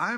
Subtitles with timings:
[0.00, 0.14] I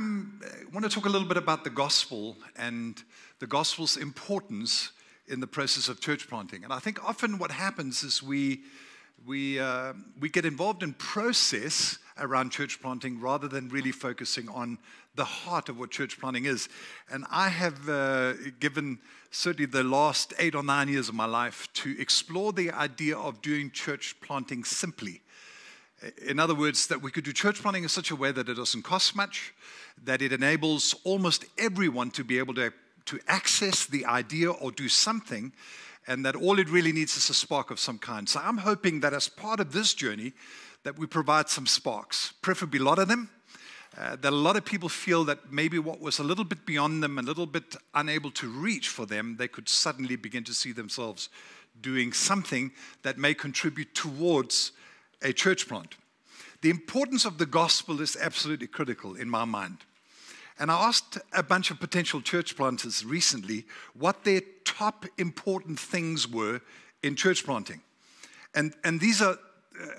[0.75, 3.03] want to talk a little bit about the gospel and
[3.39, 4.91] the gospel's importance
[5.27, 6.65] in the process of church planting.
[6.65, 8.61] And I think often what happens is we,
[9.27, 14.77] we, uh, we get involved in process around church planting rather than really focusing on
[15.15, 16.69] the heart of what church planting is.
[17.11, 18.99] And I have uh, given
[19.31, 23.41] certainly the last eight or nine years of my life to explore the idea of
[23.41, 25.23] doing church planting simply.
[26.27, 28.55] In other words, that we could do church planting in such a way that it
[28.55, 29.53] doesn't cost much,
[30.05, 32.73] that it enables almost everyone to be able to,
[33.07, 35.53] to access the idea or do something,
[36.07, 38.29] and that all it really needs is a spark of some kind.
[38.29, 40.33] So I'm hoping that as part of this journey,
[40.85, 43.29] that we provide some sparks, preferably a lot of them.
[43.99, 47.03] Uh, that a lot of people feel that maybe what was a little bit beyond
[47.03, 50.71] them, a little bit unable to reach for them, they could suddenly begin to see
[50.71, 51.29] themselves
[51.81, 52.71] doing something
[53.03, 54.71] that may contribute towards
[55.23, 55.97] a church plant.
[56.63, 59.79] The importance of the gospel is absolutely critical in my mind.
[60.59, 66.29] And I asked a bunch of potential church planters recently what their top important things
[66.29, 66.61] were
[67.03, 67.81] in church planting.
[68.55, 69.39] And, and these are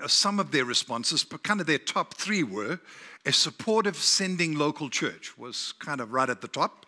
[0.02, 2.78] uh, some of their responses, but kind of their top three were
[3.26, 6.86] a supportive, sending local church was kind of right at the top.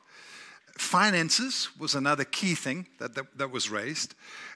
[0.78, 4.14] Finances was another key thing that, that, that was raised.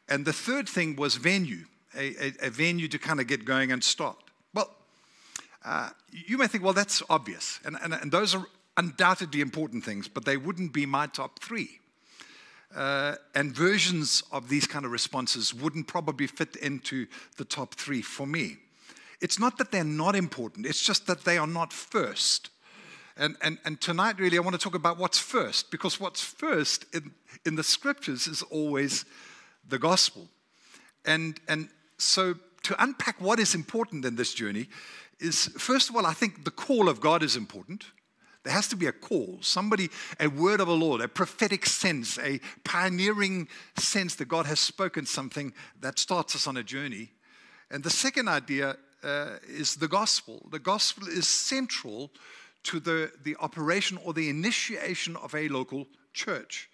[0.08, 1.64] And the third thing was venue
[1.97, 4.17] a, a, a venue to kind of get going and start.
[4.55, 4.75] Well,
[5.64, 7.61] uh, you may think, well, that's obvious.
[7.64, 11.80] And, and, and, those are undoubtedly important things, but they wouldn't be my top three.
[12.75, 18.02] Uh, and versions of these kind of responses wouldn't probably fit into the top three
[18.02, 18.58] for me.
[19.20, 22.50] It's not that they're not important, it's just that they are not first.
[23.17, 26.86] And, and, and tonight, really, I want to talk about what's first, because what's first
[26.95, 27.11] in,
[27.45, 29.05] in the scriptures is always
[29.69, 30.28] the gospel.
[31.05, 34.68] And, and so, to unpack what is important in this journey
[35.20, 37.86] is first of all, I think the call of God is important.
[38.45, 39.90] There has to be a call, somebody,
[40.20, 45.06] a word of the Lord, a prophetic sense, a pioneering sense that God has spoken
[45.06, 47.11] something that starts us on a journey.
[47.70, 50.46] And the second idea uh, is the gospel.
[50.50, 52.11] The gospel is central
[52.64, 56.70] to the, the operation or the initiation of a local church.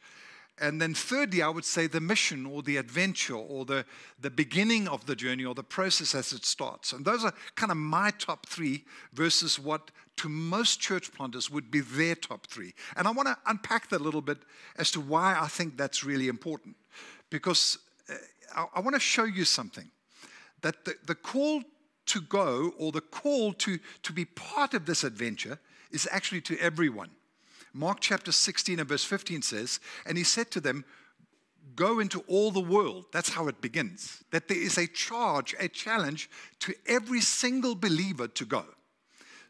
[0.61, 3.85] And then, thirdly, I would say the mission or the adventure or the,
[4.21, 6.93] the beginning of the journey or the process as it starts.
[6.93, 11.73] And those are kind of my top three versus what to most church planters would
[11.73, 12.73] be their top three.
[12.97, 14.39] And I want to unpack that a little bit
[14.79, 16.77] as to why I think that's really important.
[17.31, 17.79] Because
[18.09, 19.91] uh, I, want to show you something
[20.63, 21.65] that the, the call
[22.07, 25.59] to go or the call to, to be part of this adventure
[25.91, 27.11] is actually to everyone.
[27.75, 30.85] Mark chapter 16 and verse 15 says, And he said to them,
[31.75, 33.07] Go into all the world.
[33.13, 34.23] That's how it begins.
[34.31, 36.31] That there is a charge, a challenge
[36.61, 38.65] to every single believer to go.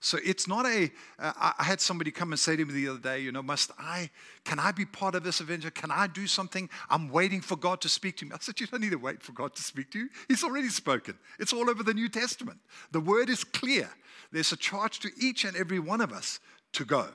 [0.01, 0.91] So it's not a.
[1.19, 3.71] Uh, I had somebody come and say to me the other day, you know, must
[3.79, 4.11] I,
[4.45, 5.71] can I be part of this adventure?
[5.71, 6.71] Can I do something?
[6.89, 8.33] I'm waiting for God to speak to me.
[8.35, 10.09] I said, you don't need to wait for God to speak to you.
[10.29, 11.19] He's already spoken.
[11.39, 12.59] It's all over the New Testament.
[12.91, 13.91] The word is clear.
[14.31, 16.39] There's a charge to each and every one of us
[16.73, 17.09] to go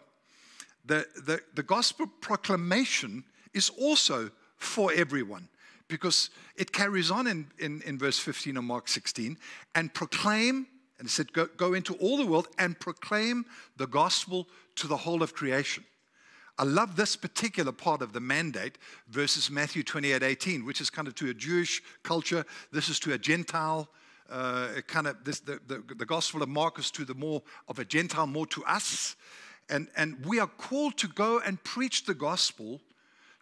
[0.89, 3.23] the, the, the gospel proclamation
[3.53, 5.47] is also for everyone
[5.87, 9.37] because it carries on in, in, in verse 15 of Mark 16
[9.75, 10.67] and proclaim,
[10.97, 13.45] and it said, go, go into all the world and proclaim
[13.77, 15.85] the gospel to the whole of creation.
[16.57, 18.77] I love this particular part of the mandate
[19.09, 22.45] versus Matthew 28 18, which is kind of to a Jewish culture.
[22.73, 23.87] This is to a Gentile
[24.29, 27.79] uh, kind of this, the, the, the gospel of Mark is to the more of
[27.79, 29.15] a Gentile, more to us.
[29.69, 32.81] And, and we are called to go and preach the gospel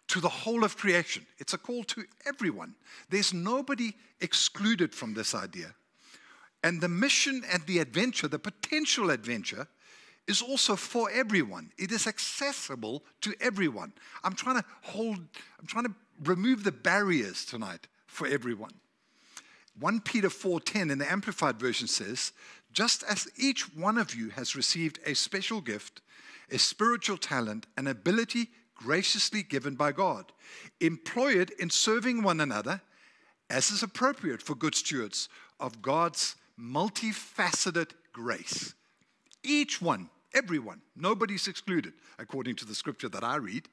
[0.08, 1.26] to the whole of creation.
[1.38, 2.74] It's a call to everyone.
[3.10, 5.74] There's nobody excluded from this idea.
[6.62, 9.68] And the mission and the adventure, the potential adventure,
[10.26, 11.70] is also for everyone.
[11.78, 13.92] It is accessible to everyone.
[14.22, 15.18] I'm trying to hold,
[15.58, 18.74] I'm trying to remove the barriers tonight for everyone.
[19.78, 22.32] 1 Peter 4:10 in the amplified version says,
[22.72, 26.02] "Just as each one of you has received a special gift,
[26.50, 30.32] a spiritual talent, an ability graciously given by God.
[30.80, 32.80] Employ it in serving one another
[33.50, 35.28] as is appropriate for good stewards
[35.58, 38.74] of God's multifaceted grace.
[39.42, 43.68] Each one, everyone, nobody's excluded, according to the scripture that I read.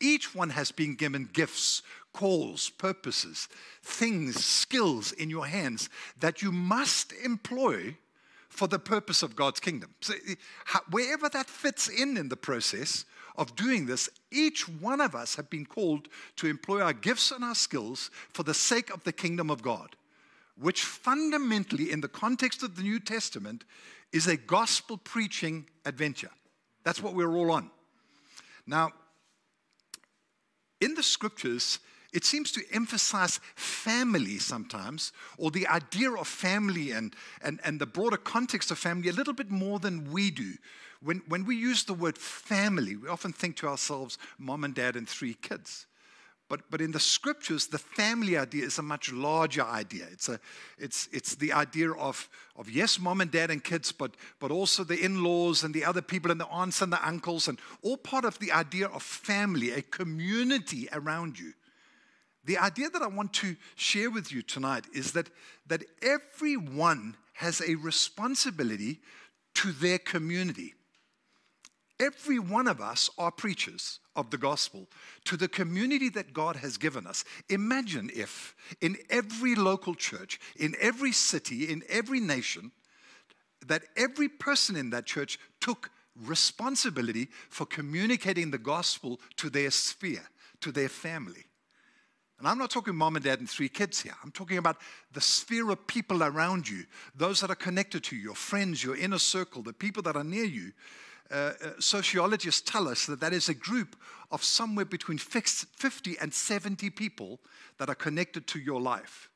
[0.00, 1.82] Each one has been given gifts,
[2.12, 3.48] calls, purposes,
[3.82, 5.88] things, skills in your hands
[6.20, 7.96] that you must employ
[8.56, 9.94] for the purpose of God's kingdom.
[10.00, 10.34] So, eh,
[10.90, 13.04] wherever that fits in in the process
[13.36, 17.44] of doing this, each one of us have been called to employ our gifts and
[17.44, 19.96] our skills for the sake of the kingdom of God,
[20.58, 23.64] which fundamentally, in the context of the New Testament,
[24.12, 26.30] is a gospel preaching adventure.
[26.82, 27.70] That's what we're all on.
[28.66, 28.92] Now,
[30.80, 31.78] in the scriptures,
[32.12, 37.86] it seems to emphasize family sometimes, or the idea of family and, and, and the
[37.86, 40.54] broader context of family a little bit more than we do.
[41.02, 44.96] When, when we use the word family, we often think to ourselves, mom and dad
[44.96, 45.86] and three kids.
[46.48, 50.06] But, but in the scriptures, the family idea is a much larger idea.
[50.12, 50.38] It's, a,
[50.78, 54.84] it's, it's the idea of, of, yes, mom and dad and kids, but, but also
[54.84, 57.96] the in laws and the other people and the aunts and the uncles, and all
[57.96, 61.52] part of the idea of family, a community around you.
[62.46, 65.28] The idea that I want to share with you tonight is that,
[65.66, 69.00] that everyone has a responsibility
[69.54, 70.74] to their community.
[71.98, 74.86] Every one of us are preachers of the gospel
[75.24, 77.24] to the community that God has given us.
[77.48, 82.70] Imagine if in every local church, in every city, in every nation,
[83.66, 90.28] that every person in that church took responsibility for communicating the gospel to their sphere,
[90.60, 91.46] to their family.
[92.38, 94.14] And I'm not talking mom and dad and three kids here.
[94.22, 94.76] I'm talking about
[95.12, 96.84] the sphere of people around you,
[97.14, 100.24] those that are connected to you, your friends, your inner circle, the people that are
[100.24, 100.72] near you
[101.30, 103.96] uh, uh, sociologists tell us that that is a group
[104.30, 107.40] of somewhere between 50 and 70 people
[107.78, 109.28] that are connected to your life.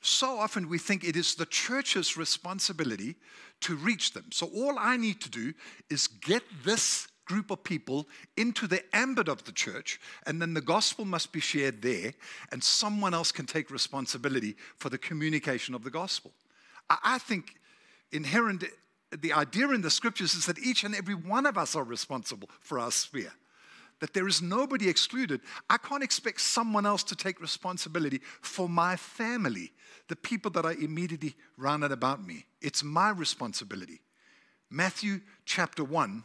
[0.00, 3.16] So often we think it is the church's responsibility
[3.60, 4.26] to reach them.
[4.32, 5.54] So all I need to do
[5.90, 10.60] is get this group of people into the ambit of the church, and then the
[10.60, 12.12] gospel must be shared there,
[12.50, 16.32] and someone else can take responsibility for the communication of the gospel.
[16.90, 17.54] I think
[18.10, 18.64] inherent
[19.20, 22.48] the idea in the scriptures is that each and every one of us are responsible
[22.60, 23.32] for our sphere,
[24.00, 25.40] that there is nobody excluded.
[25.68, 29.72] I can't expect someone else to take responsibility for my family,
[30.08, 32.46] the people that are immediately round about me.
[32.60, 34.00] It's my responsibility.
[34.70, 36.24] Matthew chapter 1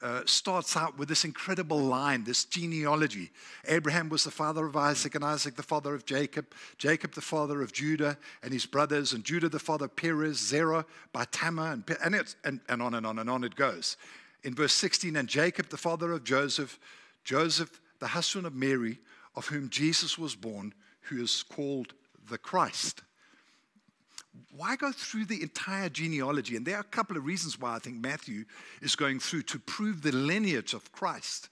[0.00, 3.30] uh, starts out with this incredible line, this genealogy.
[3.66, 6.46] Abraham was the father of Isaac, and Isaac the father of Jacob,
[6.76, 10.84] Jacob the father of Judah and his brothers, and Judah the father of Perez, Zerah
[11.14, 13.96] and, and, and, and on and on and on it goes.
[14.44, 16.78] In verse 16, and Jacob the father of Joseph,
[17.24, 18.98] Joseph the husband of Mary,
[19.34, 20.72] of whom Jesus was born,
[21.02, 21.94] who is called
[22.28, 23.02] the Christ
[24.50, 26.56] why go through the entire genealogy?
[26.56, 28.44] And there are a couple of reasons why I think Matthew
[28.82, 31.48] is going through to prove the lineage of Christ.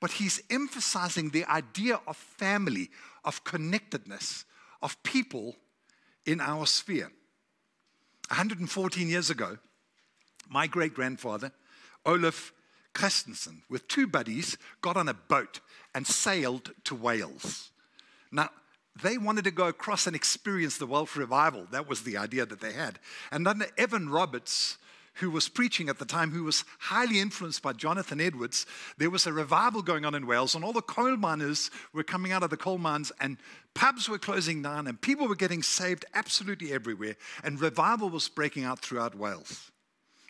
[0.00, 2.90] But he's emphasizing the idea of family,
[3.24, 4.44] of connectedness,
[4.82, 5.56] of people
[6.26, 7.10] in our sphere.
[8.28, 9.58] 114 years ago,
[10.48, 11.52] my great grandfather,
[12.04, 12.52] Olaf
[12.94, 15.60] Christensen, with two buddies, got on a boat
[15.94, 17.70] and sailed to Wales.
[18.30, 18.50] Now,
[19.02, 21.66] they wanted to go across and experience the Welsh revival.
[21.70, 22.98] That was the idea that they had.
[23.32, 24.78] And under Evan Roberts,
[25.14, 28.66] who was preaching at the time, who was highly influenced by Jonathan Edwards,
[28.98, 32.32] there was a revival going on in Wales, and all the coal miners were coming
[32.32, 33.36] out of the coal mines, and
[33.74, 38.64] pubs were closing down, and people were getting saved absolutely everywhere, and revival was breaking
[38.64, 39.70] out throughout Wales.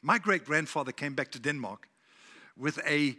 [0.03, 1.89] My great grandfather came back to Denmark
[2.57, 3.17] with a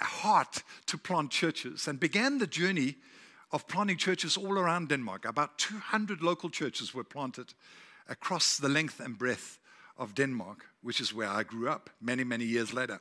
[0.00, 2.96] heart to plant churches and began the journey
[3.50, 5.24] of planting churches all around Denmark.
[5.24, 7.54] About 200 local churches were planted
[8.08, 9.58] across the length and breadth
[9.96, 13.00] of Denmark, which is where I grew up many, many years later.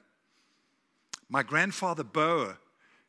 [1.29, 2.57] My grandfather, Boer,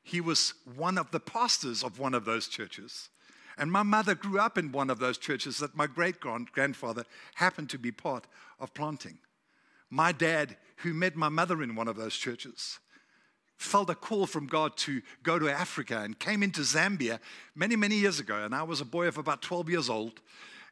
[0.02, 3.10] he was one of the pastors of one of those churches.
[3.56, 7.04] And my mother grew up in one of those churches that my great grandfather
[7.34, 8.26] happened to be part
[8.60, 9.18] of planting.
[9.90, 12.78] My dad, who met my mother in one of those churches,
[13.58, 17.18] felt a call from God to go to Africa and came into Zambia
[17.54, 18.44] many, many years ago.
[18.44, 20.20] And I was a boy of about 12 years old.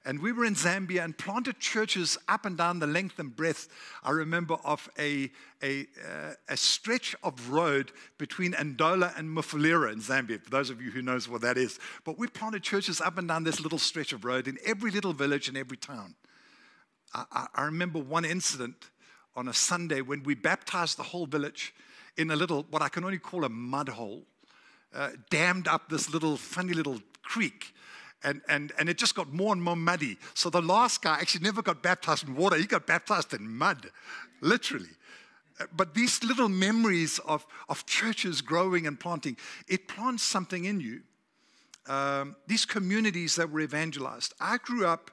[0.04, 3.68] And we were in Zambia and planted churches up and down the length and breadth,
[4.04, 5.32] I remember, of a,
[5.64, 10.80] a, uh, a stretch of road between Ndola and Mufulira in Zambia, for those of
[10.80, 11.80] you who knows what that is.
[12.04, 15.12] But we planted churches up and down this little stretch of road in every little
[15.12, 16.14] village and every town.
[17.12, 18.90] I, I, I remember one incident
[19.34, 21.74] on a Sunday when we baptized the whole village
[22.16, 24.24] in a little, what I can only call a mud hole,
[24.94, 27.74] uh, dammed up this little funny little creek.
[28.24, 30.18] And, and, and it just got more and more muddy.
[30.34, 33.90] So the last guy actually never got baptized in water, he got baptized in mud,
[34.40, 34.90] literally.
[35.60, 39.36] Uh, but these little memories of, of churches growing and planting,
[39.68, 41.02] it plants something in you.
[41.86, 44.34] Um, these communities that were evangelized.
[44.40, 45.10] I grew up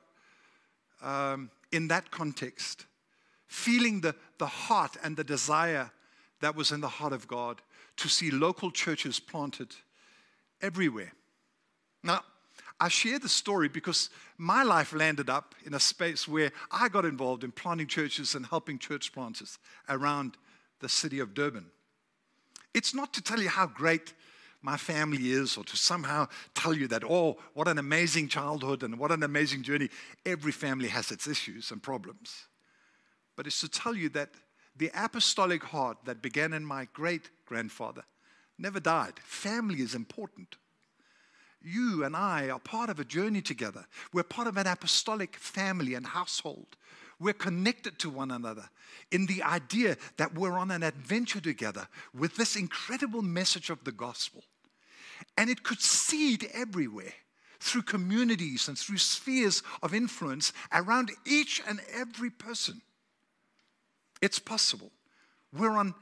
[1.01, 2.86] um, in that context,
[3.48, 5.91] feeling the, the heart and the desire
[6.43, 7.62] that was in the heart of God
[7.97, 9.73] to see local churches planted
[10.62, 11.13] everywhere.
[12.03, 12.21] Now,
[12.79, 17.05] I share the story because my life landed up in a space where I got
[17.05, 19.57] involved in planting churches and helping church planters
[19.88, 20.35] around
[20.81, 21.67] the city of Durban.
[22.73, 24.13] It's not to tell you how great
[24.62, 29.00] my family is or to somehow tell you that, oh, what an amazing childhood and
[29.00, 29.89] what an amazing journey.
[30.25, 32.47] Every family has its issues and problems.
[33.38, 34.29] But it's to tell you that
[34.75, 38.03] the apostolic heart that began in my great grandfather
[38.58, 39.13] never died.
[39.24, 40.58] Family is important.
[41.62, 43.86] You and I are part of a journey together.
[44.12, 46.75] We're part of an apostolic family and household.
[47.20, 48.70] We're connected to one another
[49.12, 53.94] in the idea that we're on an adventure together with this incredible message of the
[53.94, 54.44] gospel.
[55.38, 57.13] And it could seed everywhere
[57.62, 62.82] through communities and through spheres of influence around each and every person.
[64.24, 64.89] It's possible.
[65.51, 65.94] We're on,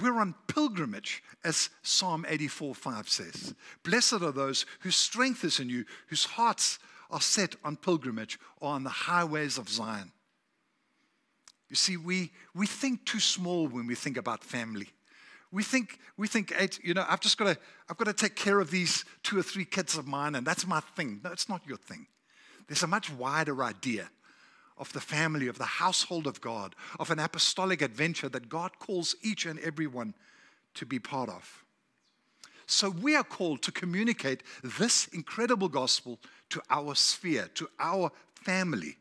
[0.00, 3.54] we're on pilgrimage, as Psalm 84 5 says.
[3.82, 6.78] Blessed are those whose strength is in you, whose hearts
[7.10, 10.12] are set on pilgrimage or on the highways of Zion.
[11.68, 14.90] You see, we, we think too small when we think about family.
[15.50, 17.58] We think, we think, you know, I've just got to,
[17.90, 20.64] I've got to take care of these two or three kids of mine, and that's
[20.64, 21.22] my thing.
[21.24, 22.06] No, it's not your thing.
[22.68, 24.10] There's a much wider idea
[24.76, 29.14] of the family, of the household of God, of an apostolic adventure that God calls
[29.22, 30.14] each and every one
[30.74, 31.64] to be part of.
[32.66, 36.18] So we are called to communicate this incredible gospel
[36.50, 38.96] to our sphere, to our family.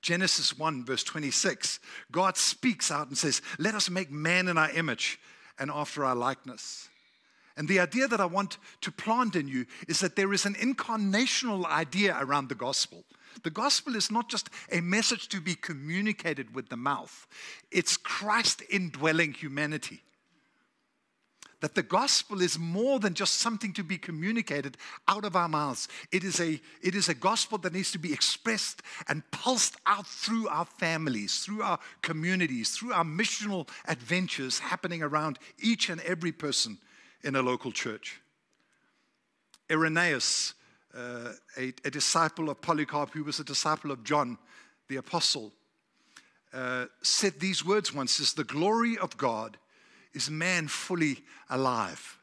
[0.00, 1.80] Genesis 1, verse 26,
[2.12, 5.18] God speaks out and says, Let us make man in our image
[5.58, 6.88] and after our likeness.
[7.56, 10.54] And the idea that I want to plant in you is that there is an
[10.54, 13.04] incarnational idea around the gospel.
[13.42, 17.26] The gospel is not just a message to be communicated with the mouth,
[17.70, 20.02] it's Christ indwelling humanity
[21.60, 24.76] that the gospel is more than just something to be communicated
[25.08, 25.88] out of our mouths.
[26.12, 30.06] It is a, it is a gospel that needs to be expressed and pulsed out
[30.06, 36.32] through our families, through our communities, through our missional adventures happening around each and every
[36.32, 36.78] person
[37.24, 38.20] in a local church.
[39.70, 40.54] Irenaeus,
[40.96, 44.38] uh, a, a, disciple of Polycarp, who was a disciple of John
[44.88, 45.52] the Apostle,
[46.52, 49.58] uh, said these words once: "Says the glory of God
[50.14, 52.18] is man fully alive.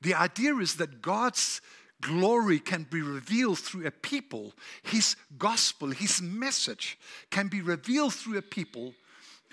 [0.00, 1.60] The idea is that God's
[2.00, 4.54] glory can be revealed through a people.
[4.82, 6.98] His gospel, his message
[7.30, 8.94] can be revealed through a people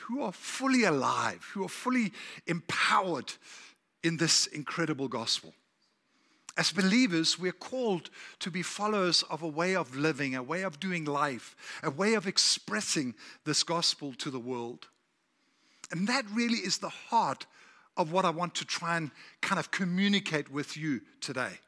[0.07, 2.13] who are fully alive, who are fully
[2.45, 3.33] empowered
[4.03, 5.53] in this incredible gospel.
[6.57, 8.09] As believers, we're called
[8.39, 12.15] to be followers of a way of living, a way of doing life, a way
[12.15, 13.13] of expressing
[13.45, 14.87] this gospel to the world.
[15.91, 17.45] And that really is the heart
[17.95, 19.11] of what I want to try and
[19.41, 21.59] kind of communicate with you today.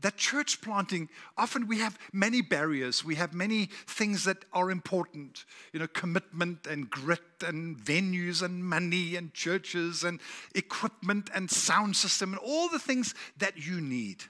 [0.00, 3.04] That church planting, often we have many barriers.
[3.04, 8.64] We have many things that are important, you know, commitment and grit and venues and
[8.64, 10.20] money and churches and
[10.54, 14.24] equipment and sound system and all the things that you need.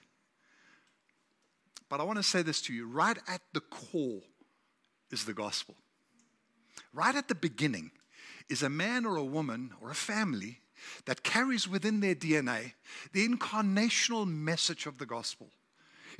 [1.89, 4.23] But I want to say this to you right at the core
[5.11, 5.77] is the gospel.
[6.93, 7.93] Right at the beginning
[8.49, 10.61] is a man or a woman or a family
[11.05, 12.73] that carries within their DNA
[13.13, 15.51] the incarnational message of the gospel.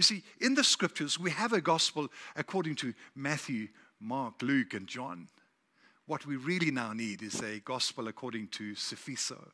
[0.01, 3.69] You see, in the scriptures, we have a gospel according to Matthew,
[4.01, 5.29] Mark, Luke, and John.
[6.07, 9.51] What we really now need is a gospel according to Sifiso,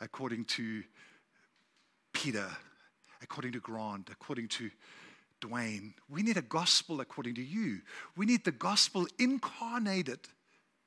[0.00, 0.84] according to
[2.12, 2.46] Peter,
[3.20, 4.70] according to Grant, according to
[5.40, 5.94] Dwayne.
[6.08, 7.80] We need a gospel according to you.
[8.16, 10.20] We need the gospel incarnated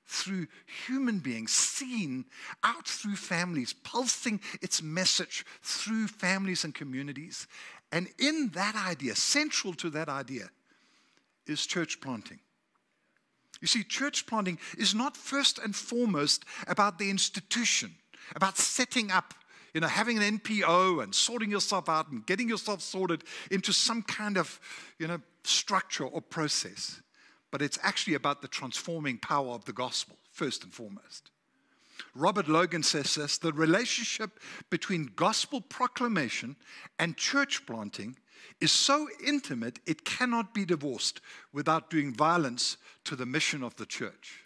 [0.06, 0.48] through
[0.88, 2.24] human beings, seen
[2.64, 7.48] out through families, pulsing its message through families and communities.
[7.94, 10.50] And in that idea, central to that idea,
[11.48, 12.40] is church planting.
[13.62, 17.96] You see, church planting is not first and foremost about the institution,
[18.36, 19.34] about setting up,
[19.74, 24.02] you know, having an NPO and sorting yourself out and getting yourself sorted into some
[24.02, 24.60] kind of,
[25.00, 27.02] you know, structure or process
[27.54, 31.30] but it's actually about the transforming power of the gospel, first and foremost.
[32.16, 36.56] Robert Logan says this the relationship between gospel proclamation
[37.00, 38.18] and church planting
[38.62, 43.86] is so intimate it cannot be divorced without doing violence to the mission of the
[43.86, 44.44] church.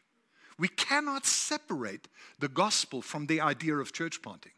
[0.60, 2.08] We cannot separate
[2.40, 4.54] the gospel from the idea of church planting.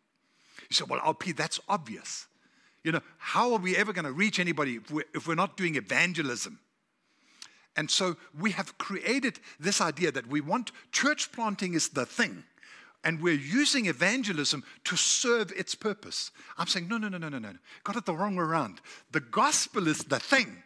[0.70, 2.28] You say, well, LP, that's obvious.
[2.84, 5.58] You know, how are we ever going to reach anybody if we're, if we're not
[5.58, 6.60] doing evangelism?
[7.76, 12.44] And so we have created this idea that we want church planting is the thing.
[13.04, 16.32] And we're using evangelism to serve its purpose.
[16.58, 17.54] I'm saying, no, no, no, no, no, no.
[17.84, 18.82] Got it the wrong way around.
[19.12, 20.64] The gospel is the thing.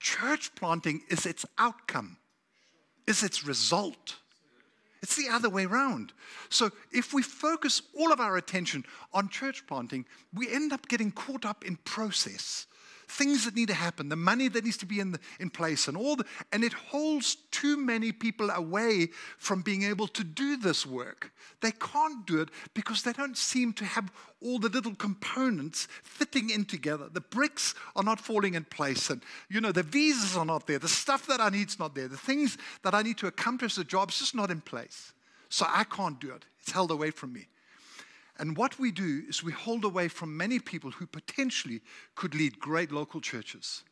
[0.00, 2.16] Church planting is its outcome,
[3.06, 4.16] is its result.
[5.02, 6.12] It's the other way around.
[6.48, 11.12] So if we focus all of our attention on church planting, we end up getting
[11.12, 12.66] caught up in process
[13.08, 15.88] things that need to happen, the money that needs to be in, the, in place,
[15.88, 19.08] and all the, and it holds too many people away
[19.38, 21.32] from being able to do this work.
[21.60, 24.10] They can't do it because they don't seem to have
[24.42, 27.08] all the little components fitting in together.
[27.10, 30.78] The bricks are not falling in place, and you know the visas are not there.
[30.78, 32.08] The stuff that I need is not there.
[32.08, 35.12] The things that I need to accomplish the job is just not in place.
[35.48, 36.44] So I can't do it.
[36.60, 37.46] It's held away from me.
[38.38, 41.80] And what we do is we hold away from many people who potentially
[42.14, 43.82] could lead great local churches.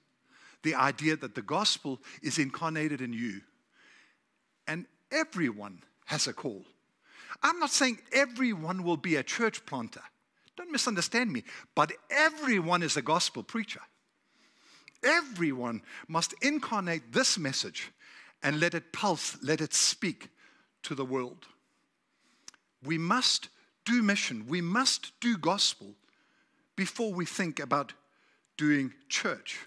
[0.63, 3.41] The idea that the gospel is incarnated in you.
[4.67, 6.65] And everyone has a call.
[7.43, 10.03] I'm not saying everyone will be a church planter.
[10.57, 11.45] Don't misunderstand me.
[11.75, 13.81] But everyone is a gospel preacher.
[15.03, 17.93] Everyone must incarnate this message
[18.43, 20.29] and let it pulse, let it speak
[20.83, 21.47] to the world.
[22.83, 23.49] We must
[23.85, 25.95] do mission, we must do gospel
[26.77, 27.93] before we think about
[28.57, 29.61] doing church.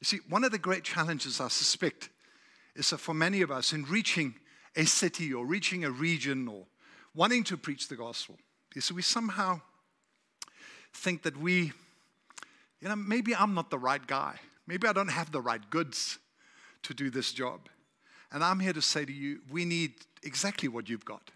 [0.00, 2.10] You see, one of the great challenges I suspect
[2.74, 4.34] is that for many of us in reaching
[4.76, 6.66] a city or reaching a region or
[7.14, 8.38] wanting to preach the gospel
[8.74, 9.60] is we somehow
[10.94, 11.72] think that we,
[12.80, 14.36] you know, maybe I'm not the right guy.
[14.66, 16.18] Maybe I don't have the right goods
[16.84, 17.68] to do this job.
[18.32, 21.30] And I'm here to say to you, we need exactly what you've got.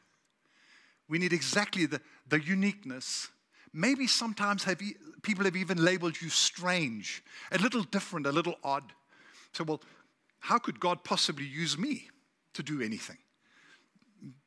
[1.08, 3.28] We need exactly the, the uniqueness.
[3.72, 4.80] Maybe sometimes have
[5.22, 8.92] people have even labeled you strange, a little different, a little odd.
[9.52, 9.82] So, well,
[10.38, 12.08] how could God possibly use me
[12.54, 13.18] to do anything?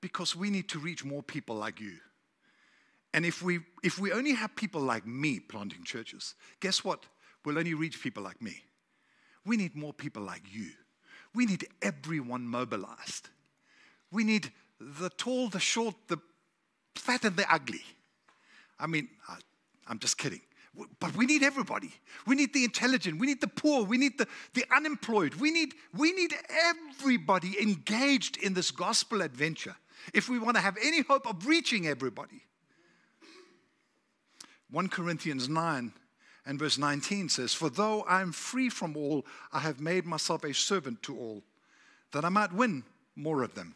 [0.02, 1.98] Because we need to reach more people like you.
[3.14, 7.06] And if we, if we only have people like me planting churches, guess what?
[7.44, 8.64] We'll only reach people like me.
[9.46, 10.72] We need more people like you.
[11.34, 13.30] We need everyone mobilized.
[14.12, 16.20] We need the tall, the short, the
[16.98, 17.82] fat and the ugly.
[18.80, 19.38] I mean, I,
[19.88, 20.42] I'm just kidding.
[21.00, 21.92] But we need everybody.
[22.28, 23.20] We need the intelligent.
[23.20, 23.84] We need the poor.
[23.84, 25.36] We need the, the unemployed.
[25.36, 26.34] We need, we need
[26.66, 29.76] everybody engaged in this gospel adventure
[30.14, 32.44] if we want to have any hope of reaching everybody.
[34.70, 35.94] 1 Corinthians 9
[36.46, 40.44] and verse 19 says, For though I am free from all, I have made myself
[40.44, 41.44] a servant to all,
[42.12, 42.84] that I might win
[43.16, 43.76] more of them.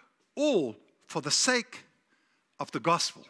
[0.35, 0.75] all
[1.07, 1.83] for the sake
[2.59, 3.23] of the gospel,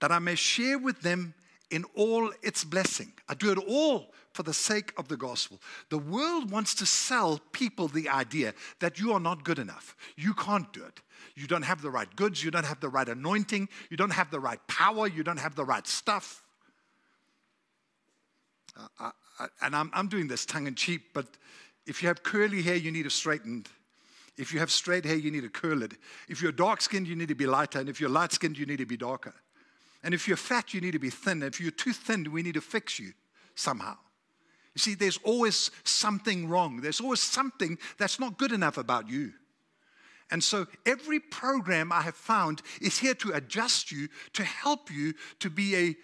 [0.00, 1.34] that I may share with them
[1.70, 3.12] in all its blessing.
[3.28, 5.60] I do it all for the sake of the gospel.
[5.90, 9.96] The world wants to sell people the idea that you are not good enough.
[10.16, 11.00] You can't do it.
[11.34, 12.42] You don't have the right goods.
[12.42, 13.68] You don't have the right anointing.
[13.90, 15.06] You don't have the right power.
[15.06, 16.42] You don't have the right stuff.
[18.76, 19.10] Uh, I,
[19.40, 21.26] I, and I'm, I'm doing this tongue in cheek, but
[21.86, 23.68] if you have curly hair, you need it straightened.
[24.38, 25.94] If you have straight hair, you need to curl it.
[26.28, 27.80] If you're dark skinned, you need to be lighter.
[27.80, 29.34] And if you're light skinned, you need to be darker.
[30.04, 31.42] And if you're fat, you need to be thin.
[31.42, 33.12] If you're too thin, we need to fix you
[33.56, 33.96] somehow.
[34.74, 36.80] You see, there's always something wrong.
[36.80, 39.32] There's always something that's not good enough about you.
[40.30, 45.14] And so every program I have found is here to adjust you, to help you
[45.40, 45.96] to be a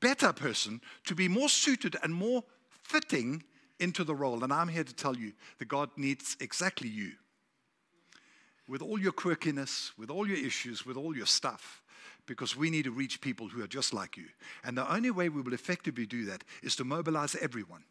[0.00, 2.44] better person, to be more suited and more
[2.82, 3.44] fitting
[3.80, 4.44] into the role.
[4.44, 7.12] And I'm here to tell you that God needs exactly you
[8.68, 11.82] with all your quirkiness, with all your issues, with all your stuff,
[12.26, 14.26] because we need to reach people who are just like you.
[14.62, 17.84] And the only way we will effectively do that is to mobilize everyone,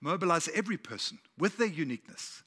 [0.00, 2.42] mobilize every person with their uniqueness.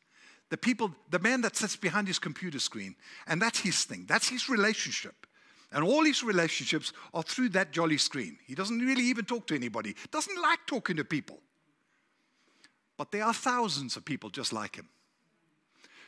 [0.50, 2.96] The people, the man that sits behind his computer screen,
[3.28, 5.28] and that's his thing, that's his relationship.
[5.72, 8.38] And all his relationships are through that jolly screen.
[8.46, 11.40] He doesn't really even talk to anybody, doesn't like talking to people.
[12.98, 14.90] But there are thousands of people just like him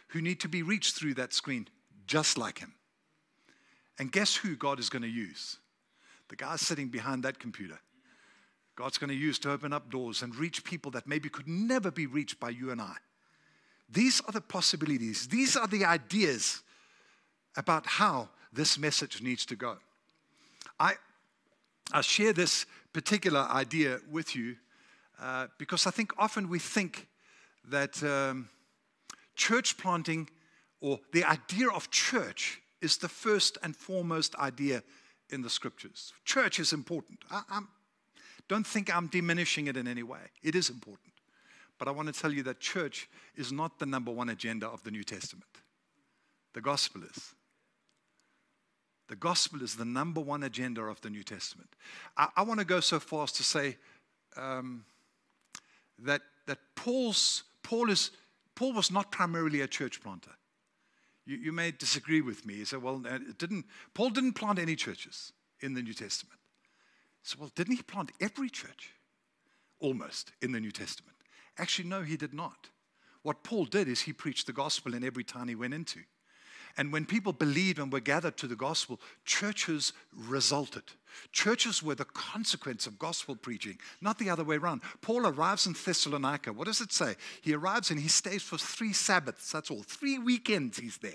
[0.09, 1.67] who need to be reached through that screen
[2.05, 2.73] just like him.
[3.99, 5.57] And guess who God is going to use?
[6.29, 7.79] The guy sitting behind that computer.
[8.75, 11.91] God's going to use to open up doors and reach people that maybe could never
[11.91, 12.95] be reached by you and I.
[13.89, 16.63] These are the possibilities, these are the ideas
[17.55, 19.77] about how this message needs to go.
[20.79, 20.93] I,
[21.91, 24.55] I share this particular idea with you
[25.21, 27.07] uh, because I think often we think
[27.69, 28.49] that um,
[29.35, 30.29] church planting
[30.81, 34.83] or the idea of church is the first and foremost idea
[35.29, 36.13] in the scriptures.
[36.25, 37.19] Church is important.
[37.31, 37.67] I, I'm,
[38.47, 40.19] don't think I'm diminishing it in any way.
[40.41, 41.13] It is important.
[41.79, 44.83] But I want to tell you that church is not the number one agenda of
[44.83, 45.49] the New Testament.
[46.53, 47.33] The gospel is.
[49.09, 51.69] The gospel is the number one agenda of the New Testament.
[52.17, 53.77] I, I want to go so far as to say
[54.37, 54.85] um,
[55.99, 58.11] that, that Paul's, Paul, is,
[58.55, 60.31] Paul was not primarily a church planter.
[61.25, 62.55] You, you may disagree with me.
[62.55, 66.39] You say, well, uh, didn't, Paul didn't plant any churches in the New Testament.
[67.23, 68.91] So, well, didn't he plant every church?
[69.79, 71.15] Almost in the New Testament.
[71.57, 72.69] Actually, no, he did not.
[73.21, 76.01] What Paul did is he preached the gospel in every town he went into.
[76.75, 80.83] And when people believed and were gathered to the gospel, churches resulted.
[81.31, 84.81] Churches were the consequence of gospel preaching, not the other way around.
[85.01, 86.51] Paul arrives in Thessalonica.
[86.51, 87.15] What does it say?
[87.41, 89.51] He arrives and he stays for three Sabbaths.
[89.51, 89.83] That's all.
[89.83, 91.11] Three weekends he's there.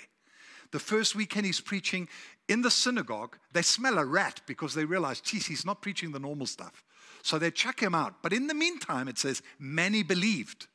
[0.70, 2.08] The first weekend he's preaching
[2.48, 3.36] in the synagogue.
[3.52, 6.84] They smell a rat because they realize, geez, he's not preaching the normal stuff.
[7.22, 8.22] So they chuck him out.
[8.22, 10.68] But in the meantime, it says, many believed.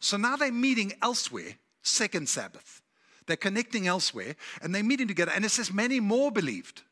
[0.00, 2.82] So now they're meeting elsewhere, second Sabbath.
[3.26, 5.32] They're connecting elsewhere and they're meeting together.
[5.34, 6.82] And it says many more believed.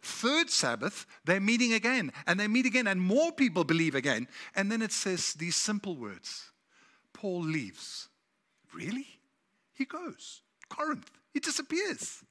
[0.00, 4.28] Third Sabbath, they're meeting again and they meet again, and more people believe again.
[4.54, 6.50] And then it says these simple words
[7.12, 8.08] Paul leaves.
[8.72, 9.06] Really?
[9.74, 10.42] He goes.
[10.68, 11.10] Corinth.
[11.32, 12.22] He disappears.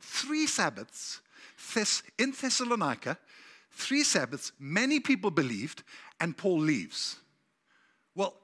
[0.00, 1.20] Three Sabbaths
[2.18, 3.18] in Thessalonica,
[3.70, 5.82] three Sabbaths, many people believed,
[6.20, 7.16] and Paul leaves.
[8.14, 8.34] Well,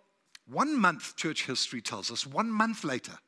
[0.47, 3.19] one month, church history tells us, one month later,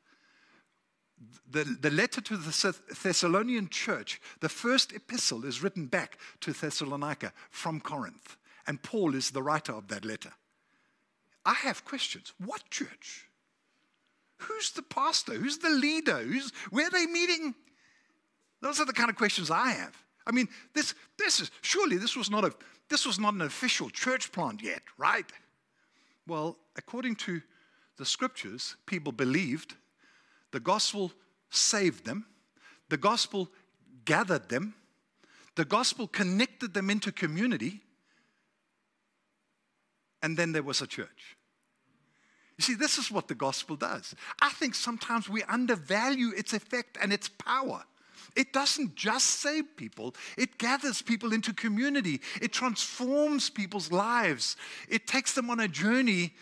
[1.49, 7.33] the, the letter to the Thessalonian church, the first epistle is written back to Thessalonica
[7.49, 8.37] from Corinth.
[8.67, 10.31] And Paul is the writer of that letter.
[11.45, 12.33] I have questions.
[12.43, 13.27] What church?
[14.37, 15.33] Who's the pastor?
[15.33, 16.19] Who's the leader?
[16.19, 17.53] Who's, where are they meeting?
[18.61, 19.95] Those are the kind of questions I have.
[20.25, 22.53] I mean, this, this is surely this was not a
[22.89, 25.25] this was not an official church plant yet, right?
[26.27, 27.41] Well, according to
[27.97, 29.75] the scriptures, people believed
[30.51, 31.11] the gospel
[31.49, 32.25] saved them,
[32.89, 33.49] the gospel
[34.05, 34.73] gathered them,
[35.55, 37.81] the gospel connected them into community,
[40.21, 41.37] and then there was a church.
[42.57, 44.13] You see, this is what the gospel does.
[44.41, 47.83] I think sometimes we undervalue its effect and its power.
[48.35, 54.55] It doesn't just save people, it gathers people into community, it transforms people's lives,
[54.87, 56.33] it takes them on a journey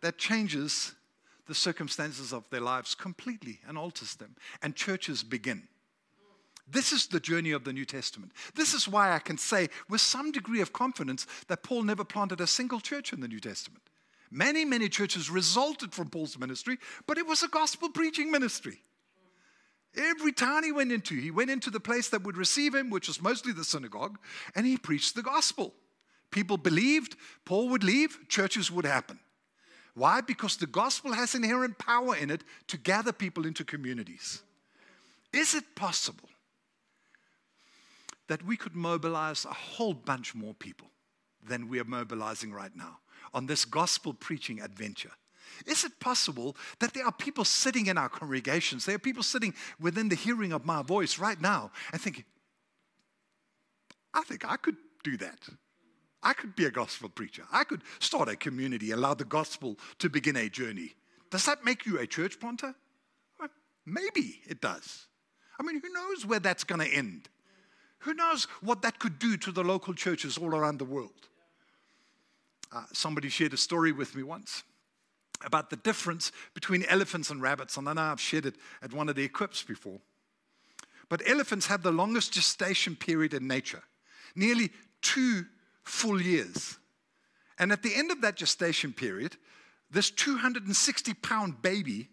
[0.00, 0.92] that changes
[1.46, 4.36] the circumstances of their lives completely and alters them.
[4.62, 5.68] And churches begin.
[6.66, 8.32] This is the journey of the New Testament.
[8.54, 12.40] This is why I can say with some degree of confidence that Paul never planted
[12.40, 13.82] a single church in the New Testament.
[14.30, 18.78] Many, many churches resulted from Paul's ministry, but it was a gospel preaching ministry.
[19.96, 23.06] Every town he went into, he went into the place that would receive him, which
[23.06, 24.18] was mostly the synagogue,
[24.56, 25.74] and he preached the gospel.
[26.30, 29.20] People believed, Paul would leave, churches would happen.
[29.94, 30.20] Why?
[30.20, 34.42] Because the gospel has inherent power in it to gather people into communities.
[35.32, 36.28] Is it possible
[38.28, 40.88] that we could mobilize a whole bunch more people
[41.46, 42.98] than we are mobilizing right now
[43.32, 45.12] on this gospel preaching adventure?
[45.66, 49.54] Is it possible that there are people sitting in our congregations, there are people sitting
[49.78, 52.24] within the hearing of my voice right now and thinking,
[54.12, 55.48] I think I could do that.
[56.24, 57.44] I could be a gospel preacher.
[57.52, 60.94] I could start a community, allow the gospel to begin a journey.
[61.30, 62.74] Does that make you a church planter?
[63.38, 63.50] Well,
[63.84, 65.06] maybe it does.
[65.60, 67.28] I mean, who knows where that's going to end?
[68.00, 71.28] Who knows what that could do to the local churches all around the world?
[72.72, 74.64] Uh, somebody shared a story with me once
[75.44, 79.08] about the difference between elephants and rabbits, and I know I've shared it at one
[79.08, 80.00] of the equips before.
[81.08, 83.82] But elephants have the longest gestation period in nature,
[84.34, 84.70] nearly
[85.02, 85.44] two
[85.84, 86.78] full years.
[87.58, 89.36] And at the end of that gestation period,
[89.90, 92.08] this 260 pound baby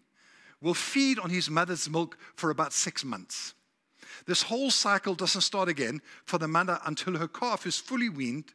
[0.60, 3.54] will feed on his mother's milk for about six months.
[4.26, 8.52] This whole cycle doesn't start again for the mother until her calf is fully weaned.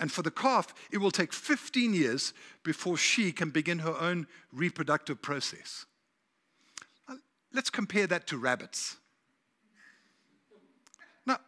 [0.00, 2.32] And for the calf, it will take 15 years
[2.62, 5.86] before she can begin her own reproductive process.
[7.52, 8.96] Let's compare that to rabbits.
[11.26, 11.38] Now,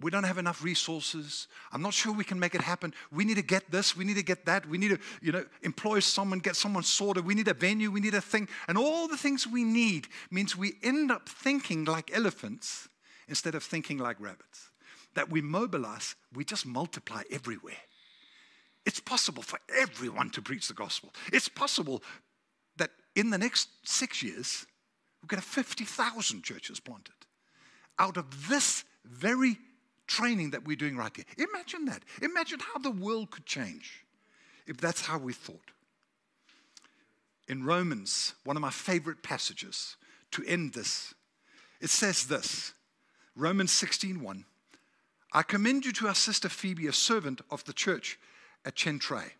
[0.02, 1.46] we don't have enough resources.
[1.72, 2.92] I'm not sure we can make it happen.
[3.12, 3.96] We need to get this.
[3.96, 4.66] We need to get that.
[4.66, 7.24] We need to, you know, employ someone, get someone sorted.
[7.24, 7.90] We need a venue.
[7.90, 8.48] We need a thing.
[8.68, 12.88] And all the things we need means we end up thinking like elephants
[13.28, 14.70] instead of thinking like rabbits.
[15.14, 17.74] That we mobilize, we just multiply everywhere.
[18.84, 21.12] It's possible for everyone to preach the gospel.
[21.32, 22.02] It's possible
[22.76, 24.66] that in the next six years,
[25.22, 27.14] we're going to have 50,000 churches planted
[27.98, 29.58] out of this very
[30.12, 31.24] training that we're doing right here.
[31.38, 32.02] Imagine that.
[32.20, 34.04] Imagine how the world could change
[34.66, 35.70] if that's how we thought.
[37.48, 39.96] In Romans, one of my favorite passages
[40.32, 41.14] to end this,
[41.80, 42.74] it says this
[43.34, 44.44] Romans 16:1.
[45.32, 48.18] I commend you to our sister Phoebe, a servant of the church
[48.66, 49.32] at Cenchreae.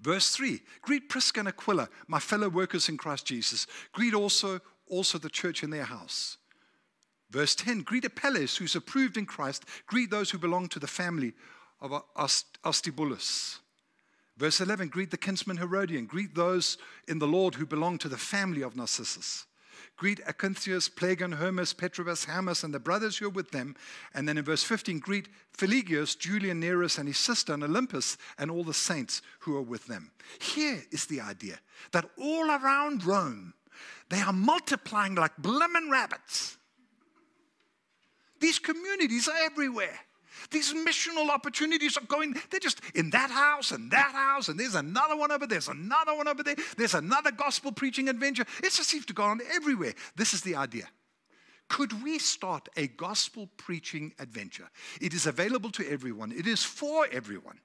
[0.00, 3.66] Verse 3 Greet Prisca and Aquila, my fellow workers in Christ Jesus.
[3.92, 6.38] Greet also, also the church in their house.
[7.32, 9.64] Verse 10 Greet Apelles, who's approved in Christ.
[9.86, 11.32] Greet those who belong to the family
[11.80, 13.58] of Aristobulus.
[14.36, 16.06] Verse 11 Greet the kinsman Herodion.
[16.06, 16.76] Greet those
[17.08, 19.46] in the Lord who belong to the family of Narcissus.
[19.96, 23.76] Greet Asyncritus, Phlegon, Hermas, Patrobas, Hermas, and the brothers who are with them.
[24.14, 28.50] And then in verse 15, greet Philologus, Julian Nereus, and his sister, and Olympas, and
[28.50, 30.10] all the saints who are with them.
[30.40, 31.58] Here is the idea
[31.92, 33.54] that all around Rome,
[34.10, 36.58] they are multiplying like blimmin' rabbits.
[38.42, 39.96] These communities are everywhere.
[40.50, 44.74] These missional opportunities are going, they're just in that house and that house, and there's
[44.74, 48.44] another one over there, there's another one over there, there's another gospel preaching adventure.
[48.58, 49.94] It just seems to go on everywhere.
[50.16, 50.88] This is the idea.
[51.68, 54.68] Could we start a gospel preaching adventure?
[55.00, 57.60] It is available to everyone, it is for everyone.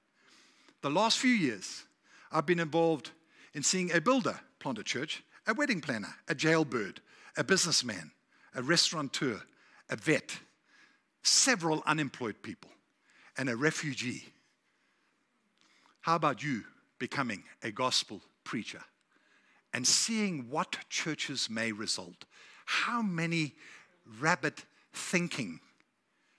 [0.82, 1.82] The last few years,
[2.30, 3.10] I've been involved
[3.52, 7.00] in seeing a builder plant a church, a wedding planner, a jailbird,
[7.36, 8.12] a businessman,
[8.54, 9.40] a restaurateur,
[9.90, 10.38] a vet
[11.28, 12.70] several unemployed people,
[13.36, 14.24] and a refugee.
[16.00, 16.64] How about you
[16.98, 18.82] becoming a gospel preacher
[19.72, 22.24] and seeing what churches may result?
[22.64, 23.54] How many
[24.20, 25.60] rabbit thinking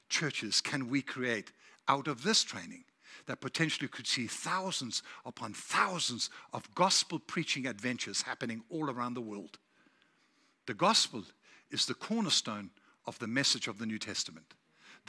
[0.09, 1.51] churches can we create
[1.87, 2.83] out of this training
[3.27, 9.21] that potentially could see thousands upon thousands of gospel preaching adventures happening all around the
[9.21, 9.59] world?
[10.65, 11.23] The gospel
[11.71, 12.71] is the cornerstone
[13.05, 14.53] of the message of the New Testament.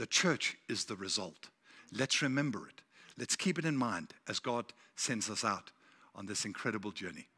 [0.01, 1.51] The church is the result.
[1.93, 2.81] Let's remember it.
[3.19, 5.73] Let's keep it in mind as God sends us out
[6.15, 7.29] on this incredible journey.